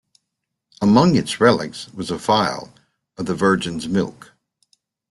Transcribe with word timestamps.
Among 0.81 1.15
its 1.15 1.39
relics 1.39 1.89
was 1.89 2.09
a 2.09 2.17
phial 2.17 2.73
of 3.19 3.27
the 3.27 3.35
Virgin's 3.35 3.87
milk. 3.87 4.33